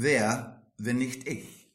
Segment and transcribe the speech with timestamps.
[0.00, 1.72] Wer, wenn nicht ich?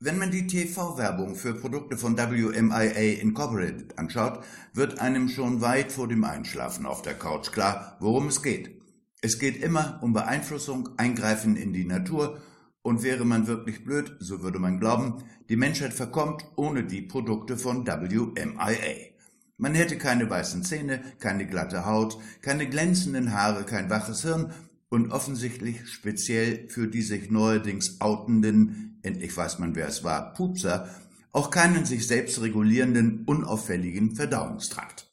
[0.00, 4.42] Wenn man die TV-Werbung für Produkte von WMIA Incorporated anschaut,
[4.72, 8.80] wird einem schon weit vor dem Einschlafen auf der Couch klar, worum es geht.
[9.20, 12.40] Es geht immer um Beeinflussung, Eingreifen in die Natur
[12.80, 17.58] und wäre man wirklich blöd, so würde man glauben, die Menschheit verkommt ohne die Produkte
[17.58, 19.12] von WMIA.
[19.58, 24.54] Man hätte keine weißen Zähne, keine glatte Haut, keine glänzenden Haare, kein waches Hirn
[24.94, 30.88] und offensichtlich speziell für die sich neuerdings outenden, endlich weiß man, wer es war, Pupser,
[31.32, 35.12] auch keinen sich selbst regulierenden, unauffälligen Verdauungstrakt.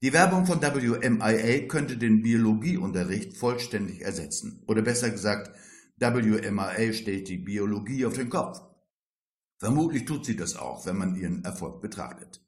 [0.00, 4.64] Die Werbung von WMIA könnte den Biologieunterricht vollständig ersetzen.
[4.66, 5.54] Oder besser gesagt,
[5.98, 8.60] WMIA stellt die Biologie auf den Kopf.
[9.58, 12.40] Vermutlich tut sie das auch, wenn man ihren Erfolg betrachtet.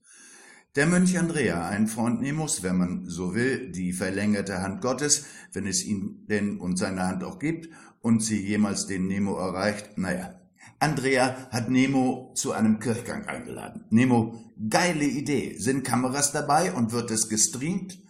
[0.77, 5.69] Der Mönch Andrea, ein Freund Nemos, wenn man so will, die verlängerte Hand Gottes, wenn
[5.69, 7.69] es ihn denn und seine Hand auch gibt
[8.01, 10.35] und sie jemals den Nemo erreicht, naja.
[10.81, 13.85] Andrea hat Nemo zu einem Kirchgang eingeladen.
[13.91, 15.57] Nemo, geile Idee.
[15.59, 18.03] Sind Kameras dabei und wird es gestreamt?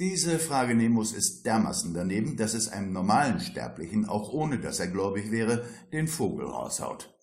[0.00, 4.88] Diese Frage Nemos ist dermaßen daneben, dass es einem normalen Sterblichen, auch ohne dass er
[4.88, 7.16] gläubig wäre, den Vogel raushaut.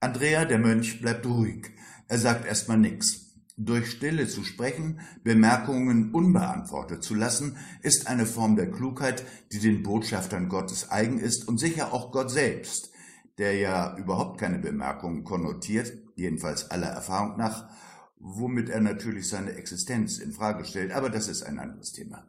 [0.00, 1.68] Andrea, der Mönch, bleibt ruhig.
[2.08, 3.29] Er sagt erstmal nix.
[3.62, 9.82] Durch Stille zu sprechen, Bemerkungen unbeantwortet zu lassen, ist eine Form der Klugheit, die den
[9.82, 12.90] Botschaftern Gottes eigen ist und sicher auch Gott selbst,
[13.36, 17.68] der ja überhaupt keine Bemerkungen konnotiert, jedenfalls aller Erfahrung nach,
[18.16, 22.26] womit er natürlich seine Existenz in Frage stellt, aber das ist ein anderes Thema.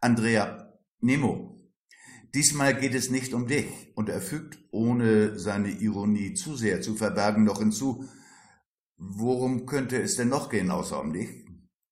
[0.00, 1.58] Andrea, Nemo,
[2.32, 6.94] diesmal geht es nicht um dich, und er fügt, ohne seine Ironie zu sehr zu
[6.94, 8.08] verbergen, noch hinzu,
[9.02, 11.30] Worum könnte es denn noch gehen außer um dich?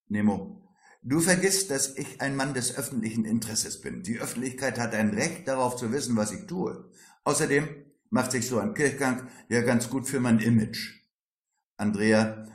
[0.08, 0.62] Nemo.
[1.02, 4.02] Du vergisst, dass ich ein Mann des öffentlichen Interesses bin.
[4.02, 6.90] Die Öffentlichkeit hat ein Recht darauf zu wissen, was ich tue.
[7.24, 7.66] Außerdem
[8.10, 11.02] macht sich so ein Kirchgang ja ganz gut für mein Image.
[11.78, 12.46] Andrea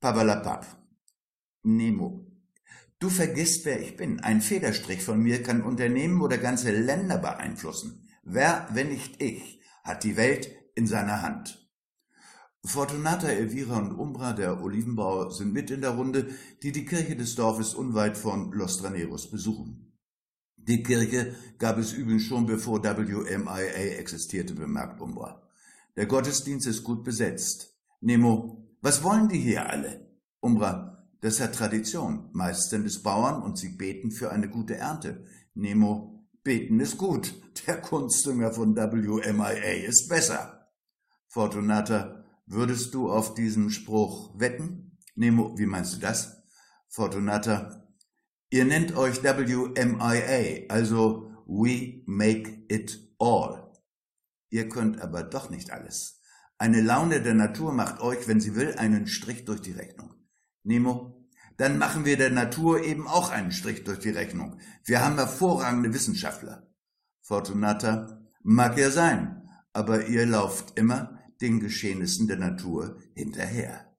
[0.00, 0.66] Pavalapap.
[1.62, 2.26] Nemo.
[2.98, 4.18] Du vergisst, wer ich bin.
[4.18, 8.08] Ein Federstrich von mir kann Unternehmen oder ganze Länder beeinflussen.
[8.24, 11.59] Wer, wenn nicht ich, hat die Welt in seiner Hand.
[12.64, 16.28] Fortunata, Elvira und Umbra, der Olivenbauer, sind mit in der Runde,
[16.62, 19.96] die die Kirche des Dorfes unweit von Los Traneros besuchen.
[20.56, 25.42] Die Kirche gab es übrigens schon bevor WMIA existierte, bemerkt Umbra.
[25.96, 27.78] Der Gottesdienst ist gut besetzt.
[28.02, 30.06] Nemo, was wollen die hier alle?
[30.40, 32.28] Umbra, das hat Tradition.
[32.32, 35.24] Meist sind es Bauern und sie beten für eine gute Ernte.
[35.54, 37.34] Nemo, beten ist gut.
[37.66, 40.68] Der Kunstdünger von WMIA ist besser.
[41.28, 42.19] Fortunata,
[42.52, 44.98] Würdest du auf diesen Spruch wetten?
[45.14, 46.42] Nemo, wie meinst du das?
[46.88, 47.86] Fortunata,
[48.50, 53.70] ihr nennt euch WMIA, also We Make It All.
[54.48, 56.22] Ihr könnt aber doch nicht alles.
[56.58, 60.12] Eine Laune der Natur macht euch, wenn sie will, einen Strich durch die Rechnung.
[60.64, 61.24] Nemo,
[61.56, 64.58] dann machen wir der Natur eben auch einen Strich durch die Rechnung.
[64.84, 66.68] Wir haben hervorragende Wissenschaftler.
[67.20, 73.90] Fortunata, mag ja sein, aber ihr lauft immer den Geschehnissen der Natur hinterher.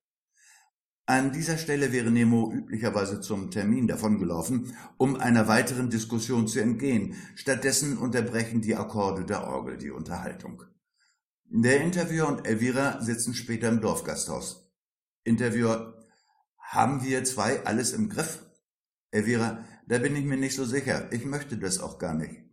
[1.05, 7.15] An dieser Stelle wäre Nemo üblicherweise zum Termin davongelaufen, um einer weiteren Diskussion zu entgehen.
[7.35, 10.63] Stattdessen unterbrechen die Akkorde der Orgel die Unterhaltung.
[11.45, 14.71] Der Interviewer und Elvira sitzen später im Dorfgasthaus.
[15.23, 16.07] Interviewer,
[16.57, 18.45] haben wir zwei alles im Griff?
[19.09, 21.11] Elvira, da bin ich mir nicht so sicher.
[21.11, 22.50] Ich möchte das auch gar nicht.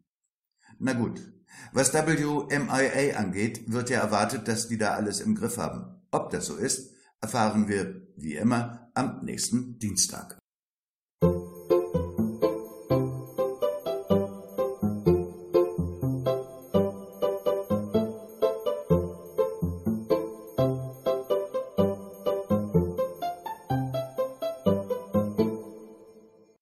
[0.78, 1.20] Na gut,
[1.72, 6.02] was WMIA angeht, wird ja erwartet, dass die da alles im Griff haben.
[6.10, 10.38] Ob das so ist, erfahren wir wie immer am nächsten Dienstag.